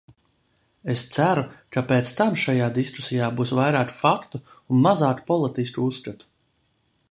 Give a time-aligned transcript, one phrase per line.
[0.93, 1.43] Es ceru,
[1.75, 6.33] ka pēc tam šajā diskusijā būs vairāk faktu un mazāk politisku uzskatu.